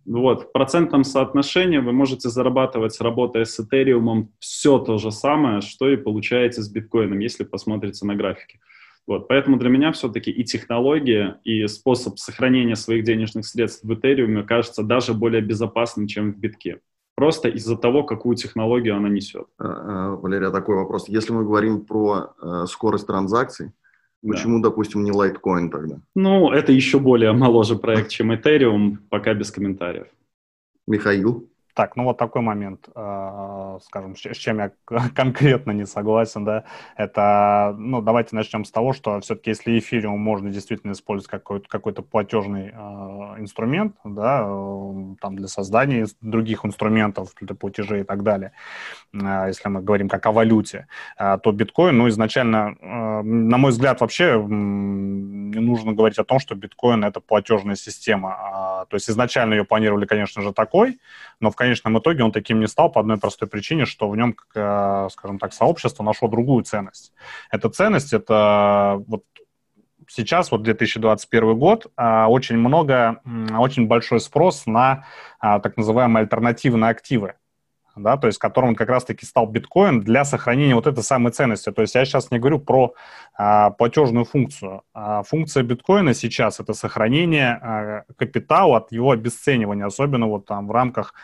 Вот, 0.06 0.44
в 0.44 0.52
процентном 0.52 1.02
соотношении 1.04 1.78
вы 1.78 1.92
можете 1.92 2.28
зарабатывать, 2.28 3.00
работая 3.00 3.44
с 3.44 3.58
Этериумом, 3.58 4.30
все 4.38 4.78
то 4.78 4.98
же 4.98 5.10
самое, 5.10 5.60
что 5.60 5.90
и 5.90 5.96
получаете 5.96 6.62
с 6.62 6.68
биткоином, 6.70 7.18
если 7.18 7.44
посмотрите 7.44 8.06
на 8.06 8.14
графики. 8.14 8.60
Вот, 9.06 9.28
поэтому 9.28 9.56
для 9.56 9.68
меня 9.68 9.92
все-таки 9.92 10.30
и 10.30 10.42
технология, 10.42 11.38
и 11.44 11.66
способ 11.68 12.18
сохранения 12.18 12.74
своих 12.74 13.04
денежных 13.04 13.46
средств 13.46 13.84
в 13.84 13.92
Ethereum 13.92 14.42
кажется 14.42 14.82
даже 14.82 15.14
более 15.14 15.42
безопасным, 15.42 16.08
чем 16.08 16.32
в 16.32 16.38
битке. 16.38 16.80
Просто 17.14 17.48
из-за 17.48 17.76
того, 17.76 18.02
какую 18.02 18.36
технологию 18.36 18.96
она 18.96 19.08
несет. 19.08 19.46
А, 19.58 19.64
а, 19.64 20.16
Валерия, 20.16 20.50
такой 20.50 20.76
вопрос. 20.76 21.08
Если 21.08 21.32
мы 21.32 21.44
говорим 21.44 21.86
про 21.86 22.34
э, 22.42 22.64
скорость 22.66 23.06
транзакций, 23.06 23.70
почему, 24.26 24.60
да. 24.60 24.68
допустим, 24.68 25.02
не 25.02 25.12
Litecoin 25.12 25.70
тогда? 25.70 26.00
Ну, 26.14 26.50
это 26.50 26.72
еще 26.72 26.98
более 26.98 27.32
моложе 27.32 27.76
проект, 27.76 28.10
чем 28.10 28.32
Ethereum, 28.32 28.98
пока 29.08 29.32
без 29.32 29.50
комментариев. 29.50 30.08
Михаил? 30.86 31.48
Так, 31.76 31.94
ну 31.94 32.04
вот 32.04 32.16
такой 32.16 32.40
момент, 32.40 32.88
э, 32.94 33.78
скажем, 33.84 34.16
с 34.16 34.36
чем 34.38 34.60
я 34.60 34.72
конкретно 35.14 35.72
не 35.72 35.84
согласен, 35.84 36.42
да, 36.42 36.64
это, 36.96 37.74
ну, 37.76 38.00
давайте 38.00 38.34
начнем 38.34 38.64
с 38.64 38.70
того, 38.70 38.94
что 38.94 39.20
все-таки 39.20 39.50
если 39.50 39.78
эфириум 39.78 40.18
можно 40.18 40.48
действительно 40.48 40.92
использовать 40.92 41.30
какой-то 41.30 41.68
какой 41.68 41.92
платежный 41.92 42.72
э, 42.72 42.95
инструмент, 43.38 43.96
да, 44.04 44.40
там 45.20 45.36
для 45.36 45.48
создания 45.48 46.06
других 46.20 46.64
инструментов, 46.64 47.30
для 47.40 47.54
платежей 47.54 48.00
и 48.00 48.04
так 48.04 48.22
далее, 48.22 48.52
если 49.12 49.68
мы 49.68 49.82
говорим 49.82 50.08
как 50.08 50.26
о 50.26 50.32
валюте, 50.32 50.86
то 51.18 51.52
биткоин, 51.52 51.96
ну, 51.96 52.08
изначально, 52.08 52.76
на 52.80 53.58
мой 53.58 53.70
взгляд, 53.70 54.00
вообще 54.00 54.42
не 54.46 55.60
нужно 55.60 55.92
говорить 55.92 56.18
о 56.18 56.24
том, 56.24 56.38
что 56.38 56.54
биткоин 56.54 57.04
это 57.04 57.20
платежная 57.20 57.76
система, 57.76 58.34
а, 58.38 58.84
то 58.86 58.94
есть 58.96 59.08
изначально 59.08 59.54
ее 59.54 59.64
планировали, 59.64 60.06
конечно 60.06 60.42
же, 60.42 60.52
такой, 60.52 60.98
но 61.40 61.50
в 61.50 61.56
конечном 61.56 61.98
итоге 61.98 62.24
он 62.24 62.32
таким 62.32 62.60
не 62.60 62.68
стал 62.68 62.90
по 62.90 63.00
одной 63.00 63.18
простой 63.18 63.48
причине, 63.48 63.86
что 63.86 64.08
в 64.08 64.16
нем, 64.16 64.36
скажем 64.50 65.38
так, 65.38 65.52
сообщество 65.52 66.02
нашло 66.02 66.28
другую 66.28 66.64
ценность. 66.64 67.12
Эта 67.50 67.70
ценность, 67.70 68.12
это 68.12 69.02
вот 69.06 69.24
сейчас, 70.16 70.50
вот 70.50 70.62
2021 70.62 71.58
год, 71.58 71.86
э, 71.96 72.24
очень 72.24 72.56
много, 72.56 73.20
очень 73.58 73.86
большой 73.86 74.20
спрос 74.20 74.66
на 74.66 75.04
э, 75.42 75.60
так 75.62 75.76
называемые 75.76 76.22
альтернативные 76.22 76.90
активы 76.90 77.34
да, 77.96 78.16
то 78.16 78.26
есть 78.26 78.38
которым 78.38 78.74
как 78.74 78.88
раз-таки 78.88 79.24
стал 79.24 79.46
биткоин 79.46 80.00
для 80.00 80.24
сохранения 80.24 80.74
вот 80.74 80.86
этой 80.86 81.02
самой 81.02 81.32
ценности. 81.32 81.72
То 81.72 81.82
есть 81.82 81.94
я 81.94 82.04
сейчас 82.04 82.30
не 82.30 82.38
говорю 82.38 82.60
про 82.60 82.94
а, 83.34 83.70
платежную 83.70 84.24
функцию. 84.24 84.82
А 84.92 85.22
функция 85.22 85.62
биткоина 85.62 86.14
сейчас 86.14 86.60
это 86.60 86.74
сохранение 86.74 87.58
а, 87.60 88.04
капитала 88.16 88.78
от 88.78 88.92
его 88.92 89.10
обесценивания, 89.10 89.86
особенно 89.86 90.26
вот 90.26 90.44
там 90.46 90.68
в 90.68 90.70
рамках 90.72 91.14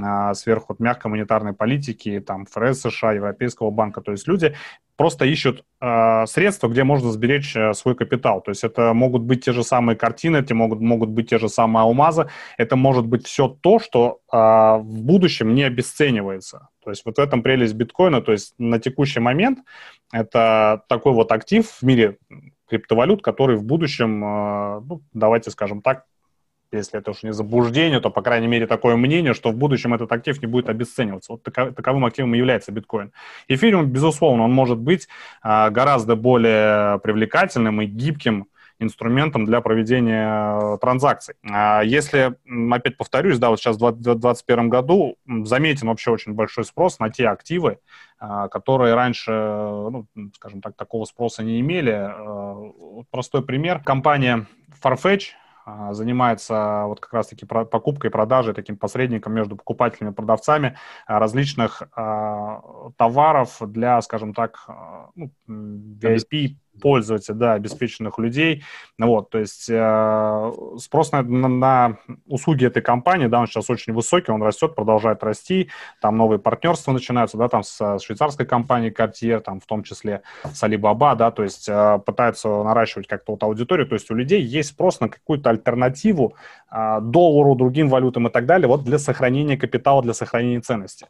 а, 0.00 0.34
сверху 0.34 0.66
вот, 0.68 0.80
мягкой 0.80 1.10
монетарной 1.10 1.52
политики, 1.52 2.20
там 2.20 2.46
ФРС 2.46 2.82
США, 2.82 3.12
Европейского 3.12 3.70
банка. 3.70 4.00
То 4.00 4.12
есть 4.12 4.28
люди 4.28 4.54
просто 5.00 5.24
ищут 5.24 5.64
э, 5.80 6.26
средства, 6.26 6.68
где 6.68 6.84
можно 6.84 7.10
сберечь 7.10 7.56
э, 7.56 7.72
свой 7.72 7.94
капитал. 7.94 8.42
То 8.42 8.50
есть 8.50 8.64
это 8.64 8.92
могут 8.92 9.22
быть 9.22 9.42
те 9.42 9.52
же 9.52 9.64
самые 9.64 9.96
картины, 9.96 10.36
это 10.36 10.54
могут, 10.54 10.80
могут 10.80 11.08
быть 11.08 11.30
те 11.30 11.38
же 11.38 11.48
самые 11.48 11.84
алмазы, 11.84 12.28
это 12.58 12.76
может 12.76 13.06
быть 13.06 13.26
все 13.26 13.48
то, 13.48 13.78
что 13.78 14.18
э, 14.30 14.36
в 14.36 15.02
будущем 15.02 15.54
не 15.54 15.62
обесценивается. 15.62 16.68
То 16.84 16.90
есть 16.90 17.06
вот 17.06 17.16
в 17.16 17.18
этом 17.18 17.42
прелесть 17.42 17.72
биткоина. 17.72 18.20
То 18.20 18.32
есть 18.32 18.52
на 18.58 18.78
текущий 18.78 19.20
момент 19.20 19.60
это 20.12 20.82
такой 20.86 21.14
вот 21.14 21.32
актив 21.32 21.66
в 21.66 21.82
мире 21.82 22.18
криптовалют, 22.68 23.22
который 23.22 23.56
в 23.56 23.64
будущем, 23.64 24.22
э, 24.22 24.80
ну, 24.86 25.00
давайте 25.14 25.50
скажем 25.50 25.80
так, 25.80 26.04
если 26.72 26.98
это 26.98 27.10
уж 27.10 27.22
не 27.22 27.32
заблуждение, 27.32 28.00
то, 28.00 28.10
по 28.10 28.22
крайней 28.22 28.46
мере, 28.46 28.66
такое 28.66 28.96
мнение, 28.96 29.34
что 29.34 29.50
в 29.50 29.56
будущем 29.56 29.94
этот 29.94 30.10
актив 30.12 30.40
не 30.40 30.46
будет 30.46 30.68
обесцениваться. 30.68 31.32
Вот 31.32 31.42
таковым 31.42 32.04
активом 32.04 32.34
и 32.34 32.38
является 32.38 32.72
биткоин. 32.72 33.12
Эфириум, 33.48 33.86
безусловно, 33.86 34.44
он 34.44 34.52
может 34.52 34.78
быть 34.78 35.08
а, 35.42 35.70
гораздо 35.70 36.16
более 36.16 36.98
привлекательным 37.00 37.80
и 37.82 37.86
гибким 37.86 38.46
инструментом 38.80 39.44
для 39.44 39.60
проведения 39.60 40.78
транзакций. 40.78 41.34
А 41.48 41.82
если, 41.82 42.34
опять 42.72 42.96
повторюсь, 42.96 43.38
да, 43.38 43.50
вот 43.50 43.60
сейчас 43.60 43.76
в 43.76 43.78
2021 43.80 44.70
году 44.70 45.16
заметен 45.26 45.88
вообще 45.88 46.10
очень 46.10 46.32
большой 46.32 46.64
спрос 46.64 46.98
на 46.98 47.10
те 47.10 47.28
активы, 47.28 47.78
а, 48.18 48.48
которые 48.48 48.94
раньше, 48.94 49.30
ну, 49.32 50.06
скажем 50.34 50.62
так, 50.62 50.76
такого 50.76 51.04
спроса 51.04 51.42
не 51.42 51.60
имели. 51.60 52.10
Простой 53.10 53.44
пример. 53.44 53.82
Компания 53.84 54.46
Farfetch, 54.82 55.32
занимается 55.92 56.84
вот 56.86 57.00
как 57.00 57.12
раз-таки 57.12 57.46
покупкой 57.46 58.10
продажей, 58.10 58.54
таким 58.54 58.76
посредником 58.76 59.34
между 59.34 59.56
покупателями 59.56 60.12
и 60.12 60.14
продавцами 60.14 60.76
а, 61.06 61.18
различных 61.18 61.82
а, 61.94 62.90
товаров 62.96 63.56
для, 63.60 64.00
скажем 64.02 64.34
так, 64.34 64.66
ну, 65.14 65.30
VIP 65.48 66.56
пользователей, 66.80 67.38
да, 67.38 67.52
обеспеченных 67.52 68.18
людей. 68.18 68.64
Вот, 68.98 69.30
то 69.30 69.38
есть 69.38 69.68
э, 69.68 70.52
спрос 70.78 71.12
на, 71.12 71.22
на, 71.22 71.48
на 71.48 71.96
услуги 72.26 72.66
этой 72.66 72.82
компании, 72.82 73.26
да, 73.26 73.40
он 73.40 73.46
сейчас 73.46 73.70
очень 73.70 73.92
высокий, 73.92 74.32
он 74.32 74.42
растет, 74.42 74.74
продолжает 74.74 75.22
расти, 75.22 75.70
там 76.00 76.16
новые 76.16 76.38
партнерства 76.38 76.92
начинаются, 76.92 77.36
да, 77.36 77.48
там 77.48 77.62
с, 77.62 77.98
швейцарской 77.98 78.46
компанией 78.46 78.92
Cartier, 78.92 79.40
там 79.40 79.60
в 79.60 79.66
том 79.66 79.82
числе 79.82 80.22
с 80.52 80.62
Alibaba, 80.62 81.14
да, 81.16 81.30
то 81.30 81.42
есть 81.42 81.68
э, 81.68 82.00
пытаются 82.04 82.48
наращивать 82.48 83.06
как-то 83.06 83.32
вот 83.32 83.42
аудиторию, 83.42 83.86
то 83.86 83.94
есть 83.94 84.10
у 84.10 84.14
людей 84.14 84.42
есть 84.42 84.70
спрос 84.70 85.00
на 85.00 85.08
какую-то 85.08 85.50
альтернативу 85.50 86.34
э, 86.70 86.98
доллару, 87.02 87.54
другим 87.54 87.88
валютам 87.88 88.28
и 88.28 88.30
так 88.30 88.46
далее, 88.46 88.68
вот 88.68 88.84
для 88.84 88.98
сохранения 88.98 89.56
капитала, 89.56 90.02
для 90.02 90.14
сохранения 90.14 90.60
ценности 90.60 91.06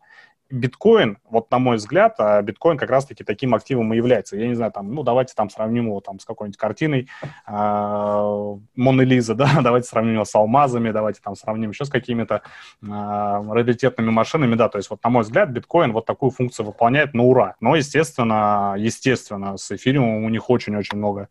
биткоин, 0.50 1.18
вот 1.28 1.50
на 1.50 1.58
мой 1.58 1.76
взгляд, 1.76 2.14
а 2.18 2.40
биткоин 2.42 2.76
как 2.76 2.90
раз-таки 2.90 3.24
таким 3.24 3.54
активом 3.54 3.92
и 3.92 3.96
является. 3.96 4.36
Я 4.36 4.48
не 4.48 4.54
знаю, 4.54 4.72
там, 4.72 4.92
ну, 4.94 5.02
давайте 5.02 5.34
там 5.34 5.50
сравним 5.50 5.86
его 5.86 6.00
там 6.00 6.18
с 6.18 6.24
какой-нибудь 6.24 6.58
картиной 6.58 7.08
Моны 7.46 9.02
Лизы, 9.02 9.34
да, 9.36 9.60
давайте 9.62 9.88
сравним 9.88 10.14
его 10.14 10.24
с 10.24 10.34
алмазами, 10.34 10.90
давайте 10.90 11.20
там 11.22 11.36
сравним 11.36 11.70
еще 11.70 11.84
с 11.84 11.90
какими-то 11.90 12.42
э, 12.82 12.86
раритетными 12.86 14.10
машинами, 14.10 14.54
да, 14.54 14.68
то 14.68 14.78
есть 14.78 14.90
вот 14.90 15.02
на 15.02 15.10
мой 15.10 15.22
взгляд 15.22 15.50
биткоин 15.50 15.92
вот 15.92 16.06
такую 16.06 16.30
функцию 16.30 16.66
выполняет 16.66 17.14
на 17.14 17.22
ура. 17.22 17.56
Но, 17.60 17.76
естественно, 17.76 18.74
естественно, 18.76 19.56
с 19.56 19.70
эфириумом 19.70 20.24
у 20.24 20.28
них 20.28 20.50
очень-очень 20.50 20.98
много 20.98 21.28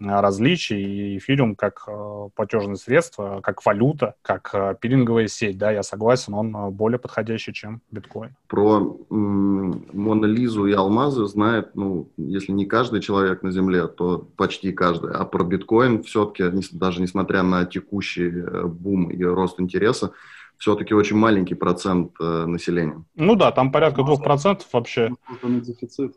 различий, 0.00 0.80
и 0.80 1.18
эфириум 1.18 1.56
как 1.56 1.84
э, 1.86 2.28
платежное 2.34 2.76
средство, 2.76 3.40
как 3.42 3.64
валюта, 3.64 4.14
как 4.22 4.50
э, 4.52 4.76
пилинговая 4.80 5.28
сеть, 5.28 5.58
да, 5.58 5.70
я 5.70 5.82
согласен, 5.82 6.34
он 6.34 6.54
э, 6.54 6.70
более 6.70 6.98
подходящий, 6.98 7.52
чем 7.52 7.82
биткоин. 7.90 8.34
Про 8.46 8.96
Монолизу 9.08 10.66
и 10.66 10.72
алмазы 10.72 11.26
знает, 11.26 11.74
ну, 11.74 12.10
если 12.16 12.52
не 12.52 12.66
каждый 12.66 13.00
человек 13.00 13.42
на 13.42 13.50
Земле, 13.50 13.86
то 13.88 14.28
почти 14.36 14.72
каждый, 14.72 15.12
а 15.12 15.24
про 15.24 15.44
биткоин 15.44 16.02
все-таки, 16.02 16.44
даже 16.72 17.02
несмотря 17.02 17.42
на 17.42 17.64
текущий 17.64 18.30
бум 18.30 19.10
и 19.10 19.22
рост 19.24 19.60
интереса, 19.60 20.12
все-таки 20.58 20.92
очень 20.92 21.16
маленький 21.16 21.54
процент 21.54 22.12
э, 22.20 22.44
населения. 22.46 23.04
Ну 23.14 23.36
да, 23.36 23.52
там 23.52 23.72
порядка 23.72 24.02
двух 24.02 24.22
процентов 24.22 24.66
вообще. 24.72 25.10
Дефицит. 25.42 26.16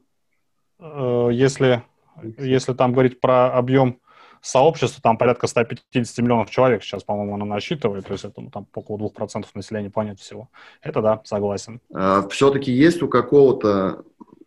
Э, 0.80 1.30
если, 1.32 1.84
если 2.38 2.74
там 2.74 2.94
говорить 2.94 3.20
про 3.20 3.54
объем 3.54 4.00
сообщества, 4.42 5.02
там 5.02 5.18
порядка 5.18 5.48
150 5.48 6.18
миллионов 6.20 6.50
человек 6.50 6.84
сейчас, 6.84 7.04
по-моему, 7.04 7.36
оно 7.36 7.46
насчитывает, 7.46 8.08
то 8.08 8.14
есть 8.14 8.26
это 8.26 8.42
ну, 8.42 8.50
там 8.50 8.66
около 8.74 8.98
2% 8.98 9.46
населения 9.54 9.90
планеты 9.90 10.22
всего. 10.22 10.50
Это 10.82 11.02
да, 11.02 11.22
согласен. 11.24 11.80
А, 11.94 12.28
все-таки 12.30 12.72
есть 12.72 13.02
у 13.02 13.08
какого-то 13.08 14.04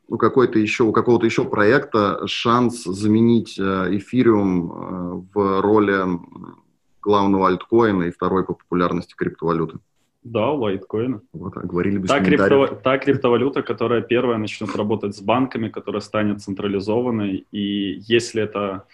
у 0.07 0.19
какой-то 0.19 0.59
еще, 0.59 0.85
у 0.85 0.93
какого-то 0.93 1.25
еще 1.25 1.45
проекта 1.45 2.27
шанс 2.27 2.85
заменить 2.85 3.59
э, 3.59 3.97
эфириум 3.97 4.71
э, 4.71 5.23
в 5.35 5.61
роли 5.63 6.21
главного 7.01 7.49
альткоина 7.49 8.05
и 8.05 8.11
второй 8.11 8.45
по 8.45 8.55
популярности 8.55 9.15
криптовалюты. 9.17 9.79
Да, 10.25 10.53
у 10.53 10.57
лайткоина. 10.57 11.21
Вот, 11.35 11.57
а 11.57 11.61
говорили 11.61 11.99
без 11.99 12.09
та, 12.09 12.21
крипто, 12.21 12.67
та 12.67 12.99
криптовалюта, 12.99 13.63
которая 13.63 14.01
первая 14.01 14.39
начнет 14.39 14.75
работать 14.75 15.15
с 15.15 15.21
банками, 15.21 15.69
которая 15.69 16.01
станет 16.01 16.41
централизованной, 16.41 17.47
и 17.53 18.01
если 18.09 18.43
это 18.43 18.85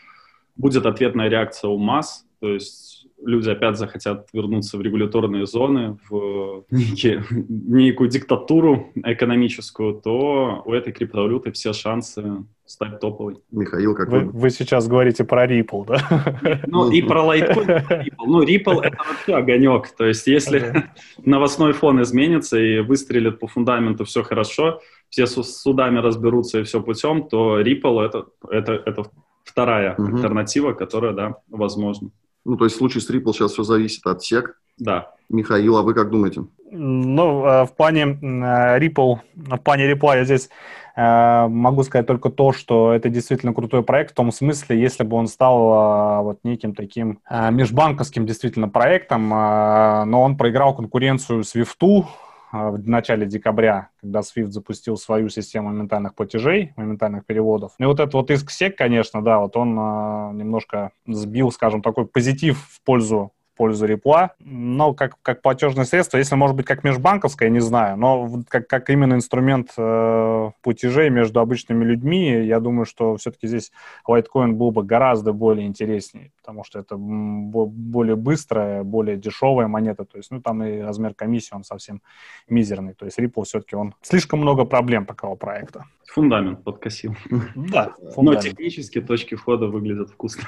будет 0.56 0.86
ответная 0.86 1.28
реакция 1.28 1.70
у 1.70 1.78
масс, 1.78 2.26
то 2.40 2.48
есть 2.48 2.89
люди 3.24 3.50
опять 3.50 3.76
захотят 3.76 4.28
вернуться 4.32 4.78
в 4.78 4.82
регуляторные 4.82 5.46
зоны, 5.46 5.98
в 6.08 6.64
некие, 6.70 7.24
некую 7.30 8.08
диктатуру 8.08 8.92
экономическую, 8.94 9.94
то 9.94 10.62
у 10.64 10.72
этой 10.72 10.92
криптовалюты 10.92 11.52
все 11.52 11.72
шансы 11.72 12.44
стать 12.66 13.00
топовой. 13.00 13.38
Михаил, 13.50 13.94
как 13.94 14.08
вы? 14.08 14.20
Вы, 14.20 14.30
вы 14.30 14.50
сейчас 14.50 14.86
говорите 14.86 15.24
про 15.24 15.46
Ripple, 15.46 15.86
да? 15.86 16.60
Ну, 16.66 16.90
и 16.90 17.02
про 17.02 17.22
Litecoin, 17.22 17.88
Ripple. 17.88 18.26
Ну, 18.26 18.42
Ripple— 18.44 18.80
это 18.82 18.96
вообще 18.96 19.34
огонек. 19.34 19.88
То 19.96 20.06
есть, 20.06 20.26
если 20.26 20.84
новостной 21.24 21.72
фон 21.72 22.00
изменится 22.02 22.58
и 22.58 22.80
выстрелит 22.80 23.40
по 23.40 23.48
фундаменту 23.48 24.04
все 24.04 24.22
хорошо, 24.22 24.80
все 25.08 25.26
с 25.26 25.60
судами 25.60 25.98
разберутся 25.98 26.60
и 26.60 26.62
все 26.62 26.80
путем, 26.80 27.28
то 27.28 27.60
Ripple 27.60 28.06
это,— 28.06 28.26
это, 28.50 28.72
это 28.74 29.04
вторая 29.44 29.94
угу. 29.94 30.16
альтернатива, 30.16 30.72
которая, 30.72 31.12
да, 31.12 31.36
возможна. 31.48 32.10
Ну, 32.44 32.56
то 32.56 32.64
есть 32.64 32.76
в 32.76 32.78
случае 32.78 33.02
с 33.02 33.10
Ripple 33.10 33.32
сейчас 33.32 33.52
все 33.52 33.62
зависит 33.62 34.06
от 34.06 34.22
SEC. 34.22 34.44
Да. 34.78 35.12
Михаил, 35.28 35.76
а 35.76 35.82
вы 35.82 35.94
как 35.94 36.10
думаете? 36.10 36.44
Ну, 36.72 37.44
э, 37.44 37.64
в 37.64 37.74
плане 37.76 38.02
э, 38.02 38.78
Ripple, 38.78 39.18
в 39.34 39.58
плане 39.58 39.92
Ripple 39.92 40.16
я 40.16 40.24
здесь 40.24 40.48
э, 40.96 41.46
могу 41.48 41.82
сказать 41.82 42.06
только 42.06 42.30
то, 42.30 42.52
что 42.52 42.92
это 42.92 43.08
действительно 43.10 43.52
крутой 43.52 43.82
проект 43.82 44.12
в 44.12 44.14
том 44.14 44.32
смысле, 44.32 44.80
если 44.80 45.04
бы 45.04 45.16
он 45.16 45.28
стал 45.28 46.24
вот 46.24 46.38
неким 46.42 46.74
таким 46.74 47.20
межбанковским 47.30 48.26
действительно 48.26 48.68
проектом, 48.68 49.28
но 49.28 50.22
он 50.22 50.36
проиграл 50.36 50.74
конкуренцию 50.74 51.40
Swift, 51.40 51.76
а, 51.80 52.04
в 52.52 52.88
начале 52.88 53.26
декабря, 53.26 53.90
когда 54.00 54.20
SWIFT 54.20 54.50
запустил 54.50 54.96
свою 54.96 55.28
систему 55.28 55.68
моментальных 55.68 56.14
платежей, 56.14 56.72
моментальных 56.76 57.24
переводов. 57.24 57.72
И 57.78 57.84
вот 57.84 58.00
этот 58.00 58.14
вот 58.14 58.30
иск 58.30 58.50
SEC, 58.50 58.72
конечно, 58.72 59.22
да, 59.22 59.38
вот 59.38 59.56
он 59.56 59.76
а, 59.78 60.32
немножко 60.32 60.92
сбил, 61.06 61.52
скажем, 61.52 61.82
такой 61.82 62.06
позитив 62.06 62.58
в 62.58 62.82
пользу 62.82 63.32
пользу 63.60 63.84
репла, 63.84 64.30
но 64.38 64.94
как, 64.94 65.16
как 65.20 65.42
платежное 65.42 65.84
средство, 65.84 66.16
если, 66.16 66.34
может 66.34 66.56
быть, 66.56 66.64
как 66.64 66.82
межбанковское, 66.82 67.50
не 67.50 67.60
знаю, 67.60 67.98
но 67.98 68.42
как, 68.48 68.66
как 68.66 68.88
именно 68.88 69.12
инструмент 69.12 69.72
э, 69.76 70.50
платежей 70.62 71.10
между 71.10 71.40
обычными 71.40 71.84
людьми, 71.84 72.42
я 72.46 72.58
думаю, 72.58 72.86
что 72.86 73.18
все-таки 73.18 73.46
здесь 73.48 73.70
Litecoin 74.08 74.52
был 74.52 74.70
бы 74.70 74.82
гораздо 74.82 75.34
более 75.34 75.66
интереснее, 75.66 76.32
потому 76.38 76.64
что 76.64 76.78
это 76.78 76.96
более 76.96 78.16
быстрая, 78.16 78.82
более 78.82 79.18
дешевая 79.18 79.68
монета, 79.68 80.06
то 80.06 80.16
есть, 80.16 80.30
ну, 80.30 80.40
там 80.40 80.62
и 80.62 80.80
размер 80.80 81.12
комиссии, 81.12 81.54
он 81.54 81.64
совсем 81.64 82.00
мизерный, 82.48 82.94
то 82.94 83.04
есть 83.04 83.18
Ripple 83.18 83.44
все-таки 83.44 83.76
он 83.76 83.94
слишком 84.00 84.40
много 84.40 84.64
проблем 84.64 85.04
такого 85.04 85.36
проекта. 85.36 85.84
Фундамент 86.14 86.64
подкосил. 86.64 87.14
Да, 87.54 87.94
фундамент. 88.14 88.44
Но 88.44 88.50
технически 88.50 89.00
точки 89.00 89.36
входа 89.36 89.66
выглядят 89.66 90.10
вкусно. 90.10 90.44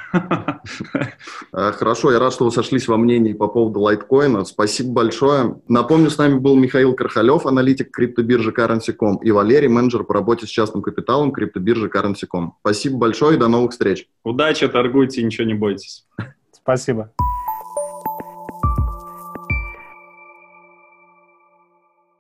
А, 1.52 1.72
хорошо, 1.72 2.12
я 2.12 2.18
рад, 2.18 2.32
что 2.32 2.44
вы 2.44 2.50
сошлись 2.50 2.88
во 2.88 2.96
мнении 3.02 3.32
по 3.32 3.48
поводу 3.48 3.80
лайткоина. 3.80 4.44
Спасибо 4.44 4.92
большое. 4.92 5.60
Напомню, 5.68 6.10
с 6.10 6.18
нами 6.18 6.38
был 6.38 6.56
Михаил 6.56 6.94
Кархалев, 6.94 7.46
аналитик 7.46 7.90
криптобиржи 7.90 8.50
Currency.com, 8.50 9.16
и 9.16 9.30
Валерий, 9.30 9.68
менеджер 9.68 10.04
по 10.04 10.14
работе 10.14 10.46
с 10.46 10.50
частным 10.50 10.82
капиталом 10.82 11.32
криптобиржи 11.32 11.88
Currency.com. 11.88 12.54
Спасибо 12.60 12.98
большое 12.98 13.36
и 13.36 13.38
до 13.38 13.48
новых 13.48 13.72
встреч. 13.72 14.08
Удачи, 14.24 14.68
торгуйте, 14.68 15.22
ничего 15.22 15.46
не 15.46 15.54
бойтесь. 15.54 16.06
Спасибо. 16.52 17.12